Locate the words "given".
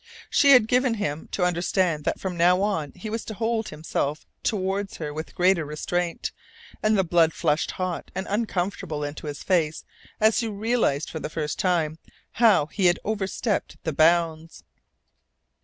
0.67-0.95